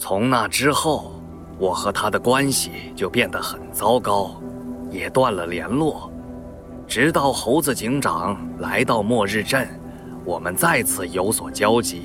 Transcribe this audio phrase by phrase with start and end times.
[0.00, 1.10] 从那之后，
[1.58, 4.40] 我和他的关系就变得很糟糕，
[4.92, 6.08] 也断了联络。
[6.86, 9.68] 直到猴子警长来到末日镇，
[10.24, 12.02] 我们再次有所交集。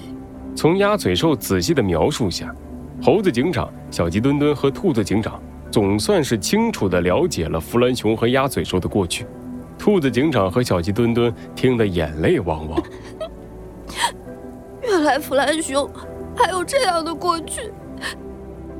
[0.55, 2.53] 从鸭嘴兽仔细的描述下，
[2.99, 5.39] 猴子警长、小鸡墩墩和兔子警长
[5.71, 9.27] 总算是清楚的了解了弗兰熊和鸭嘴兽的过去。
[9.77, 12.83] 兔子警长和小鸡墩墩听得眼泪汪汪。
[14.81, 15.87] 原来弗兰熊
[16.35, 17.71] 还有这样的过去，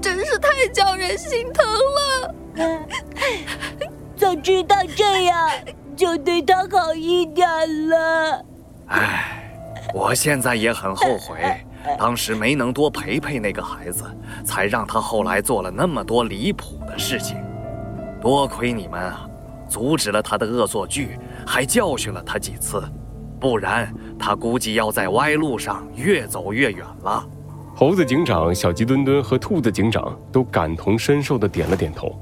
[0.04, 2.36] 真是太叫人心疼了。
[4.18, 5.50] 早知道这样。
[5.96, 7.48] 就对他好一点
[7.88, 8.44] 了。
[8.88, 9.48] 唉，
[9.94, 11.38] 我现在也很后悔，
[12.00, 14.04] 当时没能多陪陪那个孩子，
[14.44, 17.38] 才让他后来做了那么多离谱的事情。
[18.20, 19.30] 多亏你们啊，
[19.70, 22.84] 阻止了他的恶作剧，还教训了他几次，
[23.40, 27.24] 不然他估计要在歪路上越走越远了。
[27.76, 32.16] 猴子警长、小鸡墩墩和兔子警长都感同身受地点了点头。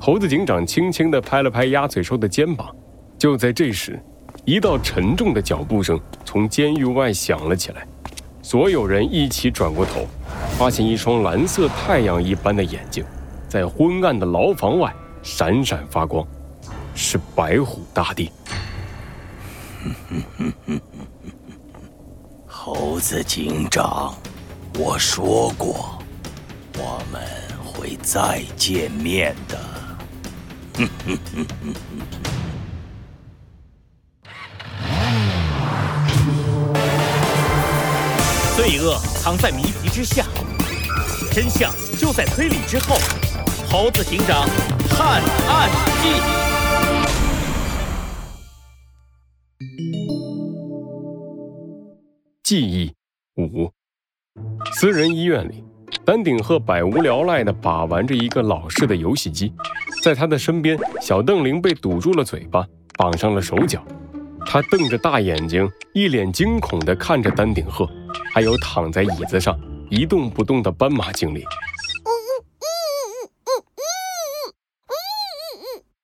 [0.00, 2.74] 猴子警长轻轻地拍了拍鸭嘴兽的肩膀。
[3.18, 4.02] 就在这时，
[4.44, 7.86] 一道沉重的脚步声从监狱外响了起来。
[8.42, 10.06] 所有人一起转过头，
[10.58, 13.04] 发现一双蓝色太阳一般的眼睛，
[13.48, 16.26] 在昏暗的牢房外闪闪发光，
[16.94, 18.30] 是白虎大帝。
[22.46, 24.14] 猴子警长，
[24.78, 25.98] 我说过，
[26.76, 27.22] 我们
[27.64, 29.58] 会再见面的。
[38.54, 40.26] 罪恶藏在谜题之下，
[41.32, 42.96] 真相就在推理之后。
[43.68, 44.46] 猴子警长
[44.90, 45.70] 探案
[46.02, 46.20] 记，
[52.44, 52.94] 记忆
[53.36, 53.72] 五。
[54.74, 55.64] 私人医院里，
[56.04, 59.52] 丹顶鹤百无聊赖地把玩着一个老式的游戏机，
[60.02, 63.84] 在他的身边，小邓玲被堵住了嘴巴，绑上了手脚，
[64.46, 67.88] 他瞪着大眼睛，一脸惊恐地看着丹顶鹤。
[68.32, 69.58] 还有躺在椅子上
[69.90, 71.42] 一动不动的斑马经理。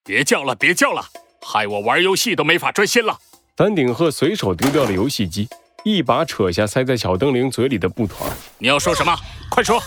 [0.02, 1.04] 别叫了，别叫了，
[1.42, 3.18] 害我玩游戏都没法专心了。
[3.54, 5.46] 丹顶鹤随手丢掉了游戏机，
[5.84, 8.30] 一把扯下塞在小灯铃嘴里的布团。
[8.58, 9.16] 你要说什么？
[9.50, 9.82] 快说！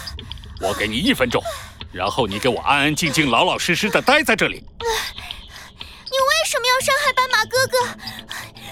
[0.61, 1.41] 我给你一分钟，
[1.91, 4.55] 然后你给我安安静静、老老实实的待在这里。
[4.57, 7.77] 你为什么要伤害斑马哥哥？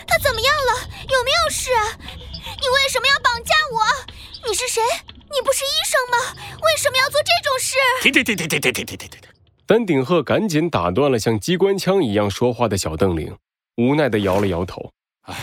[0.08, 0.90] 他怎么样了？
[1.10, 1.98] 有没有事啊？
[2.00, 4.48] 你为什么要绑架我？
[4.48, 4.82] 你是谁？
[5.06, 6.18] 你不是医生吗？
[6.62, 7.76] 为什么要做这种事？
[8.02, 9.20] 停停停停停停停停停停！
[9.66, 13.36] 丹顶鹤赶紧打断了像机关枪一样说话的小邓玲，
[13.78, 14.92] 无奈的摇了摇头。
[15.24, 15.36] 唉，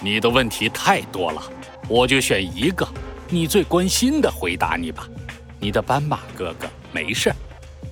[0.00, 1.42] 你的问题太多了，
[1.88, 2.86] 我就选一个
[3.28, 5.08] 你最关心的回答你吧。
[5.58, 7.36] 你的斑马哥哥没事儿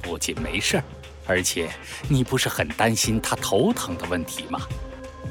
[0.02, 0.84] 不仅没事儿
[1.26, 1.70] 而且
[2.08, 4.60] 你不是很担心他头疼的问题吗？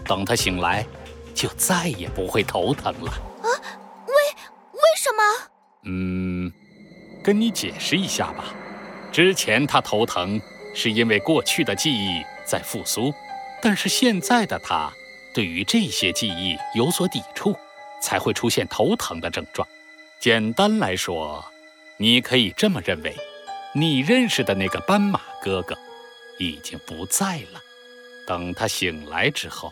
[0.06, 0.86] 等他醒来。
[1.34, 3.48] 就再也不会头疼了啊？
[4.06, 4.14] 为
[4.74, 5.50] 为什么？
[5.86, 6.52] 嗯，
[7.24, 8.53] 跟你解释一下吧。
[9.14, 10.40] 之前他头疼
[10.76, 13.14] 是因为过去的记忆在复苏，
[13.62, 14.92] 但是现在的他
[15.34, 17.56] 对于这些记忆有所抵触，
[18.02, 19.68] 才会出现头疼的症状。
[20.19, 21.44] 简单来说，
[21.97, 23.16] 你可以这么认为：
[23.74, 25.78] 你认识的那个斑马哥哥
[26.40, 27.62] 已经不在了。
[28.28, 29.72] 等他醒来之后。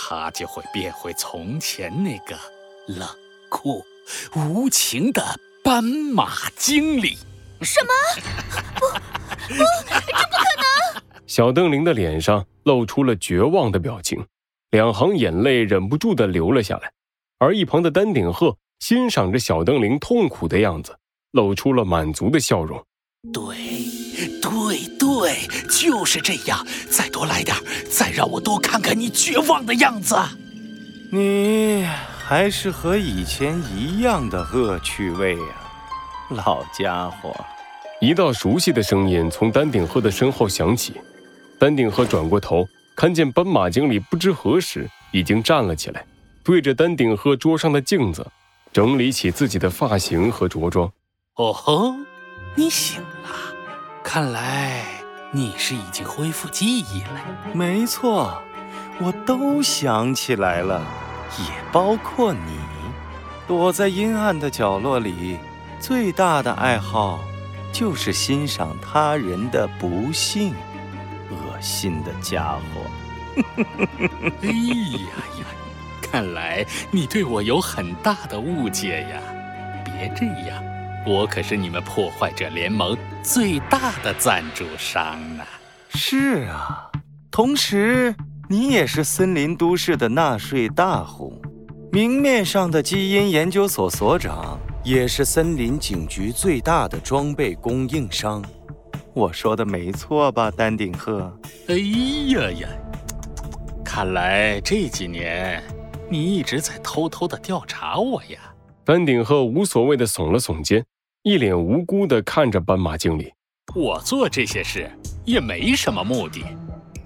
[0.00, 2.38] 他就会变回从前那个
[2.86, 3.08] 冷
[3.48, 3.84] 酷
[4.36, 5.20] 无情的
[5.64, 7.18] 斑马经理。
[7.62, 7.90] 什么？
[8.74, 8.86] 不
[9.48, 11.02] 不，这不可能！
[11.26, 14.24] 小邓玲的脸上露出了绝望的表情，
[14.70, 16.90] 两行眼泪忍不住的流了下来。
[17.38, 20.96] 而一旁的丹顶鹤欣赏着小灯灵痛苦的样子，
[21.32, 22.84] 露出了满足的笑容。
[23.32, 23.56] 对。
[24.40, 25.34] 对对，
[25.70, 26.66] 就是这样。
[26.90, 27.56] 再多来点，
[27.88, 30.16] 再让我多看看你绝望的样子。
[31.12, 35.54] 你还是和以前一样的恶趣味啊，
[36.30, 37.34] 老家伙。
[38.00, 40.94] 一道熟悉的声音从丹顶鹤的身后响起。
[41.58, 42.66] 丹顶鹤转过头，
[42.98, 46.04] 看见斑马经理不知何时已经站了起来，
[46.42, 48.26] 对着丹顶鹤桌上的镜子，
[48.72, 50.90] 整理起自己的发型和着装。
[51.36, 51.94] 哦吼，
[52.56, 53.54] 你醒了。
[54.02, 54.84] 看来
[55.30, 57.24] 你是已经恢复记忆了。
[57.52, 58.42] 没错，
[58.98, 60.84] 我都想起来了，
[61.38, 62.58] 也包括你。
[63.46, 65.38] 躲在阴暗的角落里，
[65.78, 67.20] 最大的爱好
[67.72, 70.52] 就是欣赏他人的不幸。
[71.58, 73.42] 恶心的家伙！
[74.42, 75.08] 哎呀
[75.40, 75.46] 呀，
[76.00, 79.20] 看来你对我有很大的误解呀。
[79.84, 80.62] 别这样，
[81.04, 85.04] 我可是你们破坏者联盟最大的赞助商
[85.38, 85.46] 啊！
[85.90, 86.90] 是啊，
[87.30, 88.14] 同时
[88.48, 91.42] 你也是森林都市的纳税大户，
[91.90, 98.44] 明面上的基因研究所所长，也是森林警局最大的装备供应商。
[99.18, 101.36] 我说的没错吧，丹顶鹤？
[101.66, 101.74] 哎
[102.28, 102.68] 呀呀！
[103.84, 105.60] 看来这几年
[106.08, 108.38] 你一直在偷偷的调查我呀。
[108.84, 110.84] 丹顶鹤无所谓的耸了耸肩，
[111.24, 113.32] 一脸无辜的看着斑马经理。
[113.74, 114.88] 我做这些事
[115.24, 116.44] 也没什么目的，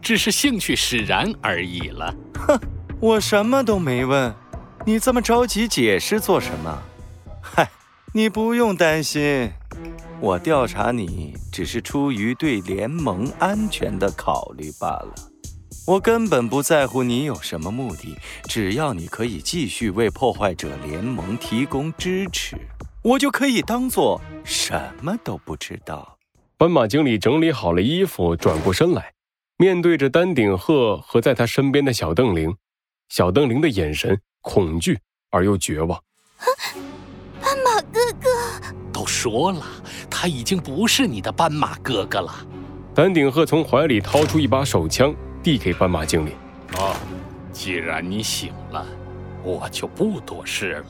[0.03, 2.15] 只是兴趣使然而已了。
[2.47, 2.61] 哼，
[3.01, 4.35] 我什么都没问，
[4.85, 6.79] 你这么着急解释做什么？
[7.41, 7.71] 嗨，
[8.13, 9.51] 你不用担心，
[10.23, 15.13] 我调查你只是出于对联盟安全的考虑罢了。
[15.85, 22.57] 我根本不在乎你有什么目的，只要你可以继续为破坏者联盟提供支持，
[23.03, 26.17] 我就可以当做什么都不知道。
[26.57, 29.15] 斑马经理整理好了衣服，转过身来，
[29.57, 32.55] 面对着丹顶鹤和在他身边的小邓灵，
[33.09, 36.01] 小邓灵的眼神恐惧而又绝望。
[37.41, 38.31] 斑马哥哥，
[38.93, 39.67] 都说了，
[40.23, 42.33] 他已经不是你的斑马哥哥了。
[42.95, 45.13] 丹顶鹤从怀里掏出一把手枪。
[45.43, 46.31] 递给斑马经理。
[46.79, 46.95] 哦，
[47.53, 48.87] 既然你醒了，
[49.43, 50.87] 我就不多事了。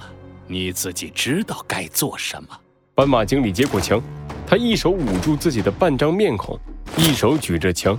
[0.46, 2.48] 你自己知道该做什么。
[2.94, 4.02] 斑马经理接过枪，
[4.46, 6.58] 他一手捂住自己的半张面孔，
[6.98, 7.98] 一手举着枪，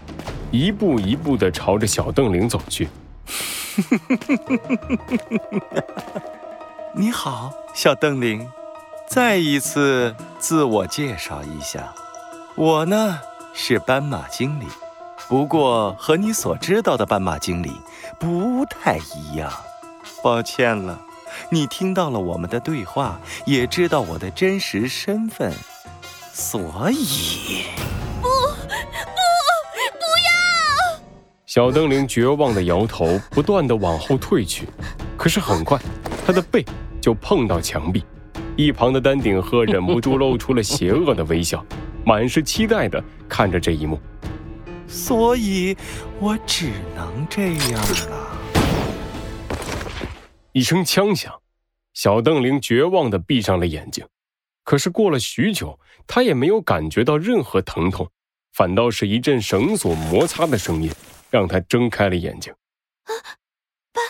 [0.51, 2.87] 一步一步地朝着小邓玲走去。
[6.93, 8.47] 你好，小邓灵，
[9.13, 11.93] 再一次自我介绍一下，
[12.55, 13.19] 我呢
[13.53, 14.65] 是斑马经理。
[15.27, 17.79] 不过和你所知道的斑马经理
[18.19, 19.53] 不太一样，
[20.23, 20.99] 抱歉了，
[21.51, 25.53] 你听到了我们的对话，也知道我的真实身份，
[26.33, 27.65] 所以。
[28.19, 28.65] 不不
[29.99, 30.99] 不要！
[31.45, 34.67] 小灯灵绝望的摇头，不断的往后退去，
[35.15, 35.79] 可是很快，
[36.25, 36.65] 他的背
[36.99, 38.03] 就碰到墙壁，
[38.55, 41.65] 一旁的丹顶鹤忍不住露出了邪恶的微笑，
[42.05, 43.99] 满是期待的看着这一幕。
[44.87, 45.75] 所以，
[46.19, 48.39] 我只能这样了。
[50.51, 51.33] 一声枪响，
[51.95, 54.05] 小邓玲绝望的闭上了眼睛。
[54.63, 58.07] 可是过了许久，他也没有感觉到任何疼痛，
[58.53, 60.91] 反倒是一阵绳索摩擦的声音，
[61.31, 62.53] 让他睁开了眼睛。
[62.53, 63.11] 啊，
[63.91, 64.05] 斑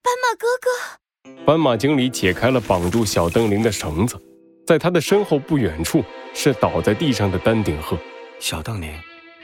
[0.00, 1.00] 斑马哥哥！
[1.46, 4.18] 斑马经理解开了绑住小邓灵的绳子，
[4.66, 6.02] 在他的身后不远处
[6.34, 7.98] 是倒在地上的丹顶鹤。
[8.40, 8.90] 小邓灵。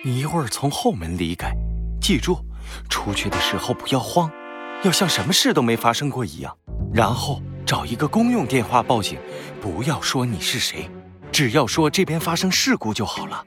[0.02, 1.52] 你一会儿从后门离开，
[2.00, 2.38] 记住，
[2.88, 4.30] 出去的时候不要慌，
[4.82, 6.56] 要像什么事都没发生过一样。
[6.90, 9.18] 然后找一个公用电话报警，
[9.60, 10.88] 不要说你是谁，
[11.30, 13.44] 只要说这边发生事故就好了。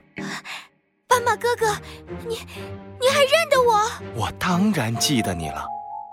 [1.07, 1.75] 斑马哥哥，
[2.27, 2.35] 你
[3.01, 3.89] 你还认得我？
[4.13, 5.65] 我当然记得你了，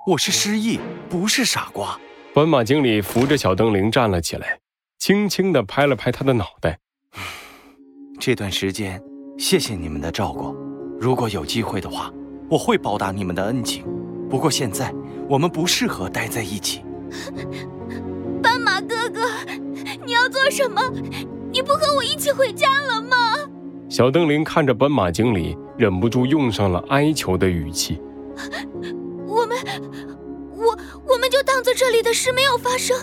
[0.07, 0.81] 我是失忆，
[1.11, 2.01] 不是傻瓜。
[2.33, 4.61] 斑马经理扶着小灯灵站了起来，
[4.99, 6.79] 轻轻地拍了拍他的脑袋。
[8.21, 9.03] 这段时间。
[9.39, 10.55] 谢谢你们的照顾，
[11.01, 12.13] 如果有机会的话，
[12.51, 13.87] 我会报答你们的恩情。
[14.29, 14.93] 不过现在
[15.31, 16.85] 我们不适合待在一起。
[18.43, 19.23] 斑马哥哥，
[20.05, 20.83] 你要做什么？
[21.51, 23.17] 你不和我一起回家了吗？
[23.89, 27.99] 小灯灵看着斑马经理，忍不住用上了哀求的语气。
[29.27, 29.57] 我们，
[30.61, 30.79] 我
[31.15, 32.95] 我们就当做这里的事没有发生，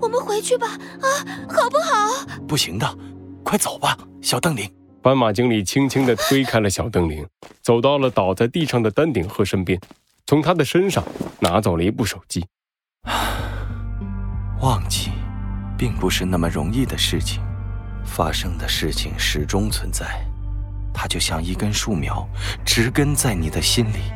[0.00, 1.06] 我们回去吧，啊，
[1.48, 2.26] 好不好？
[2.46, 2.98] 不行的，
[3.42, 4.70] 快走吧，小灯灵。
[5.02, 7.26] 斑马经理轻轻地推开了小邓灵，
[7.62, 9.80] 走到了倒在地上的丹顶鹤身边，
[10.26, 11.02] 从他的身上
[11.40, 12.46] 拿走了一部手机。
[14.60, 15.10] 忘记，
[15.76, 17.42] 并不是那么容易的事情。
[18.04, 20.24] 发生的事情始终存在，
[20.92, 22.28] 它就像一根树苗，
[22.64, 24.12] 植根在你的心里。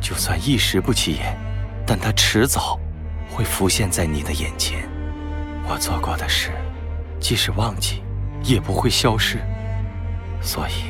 [0.00, 1.36] 就算一时不起眼，
[1.86, 2.78] 但它迟早
[3.28, 4.88] 会浮现在你的眼前。
[5.66, 6.50] 我做过的事，
[7.18, 8.02] 即使忘记，
[8.42, 9.38] 也不会消失。
[10.40, 10.84] 所以，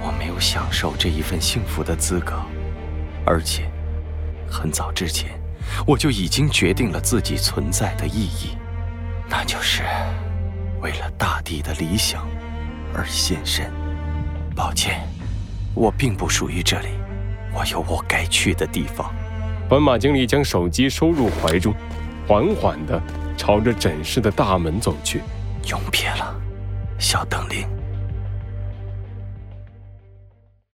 [0.00, 2.42] 我没有享受这一份幸福的资格，
[3.24, 3.70] 而且，
[4.50, 5.30] 很早之前，
[5.86, 8.56] 我就已经决定了自己存在的意义，
[9.28, 9.84] 那就是
[10.80, 12.26] 为了大地的理想
[12.92, 13.70] 而献身。
[14.56, 15.00] 抱歉，
[15.74, 16.88] 我并不属于这里，
[17.54, 19.14] 我有我该去的地方。
[19.68, 21.74] 斑马经理将手机收入怀中，
[22.26, 23.00] 缓缓地
[23.36, 25.20] 朝着诊室的大门走去。
[25.68, 26.34] 永别了，
[26.98, 27.77] 小邓林。